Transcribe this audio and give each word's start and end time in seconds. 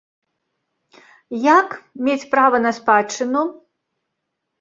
Як 1.47 1.67
мець 2.07 2.25
права 2.31 2.57
на 2.65 2.71
спадчыну? 2.79 3.45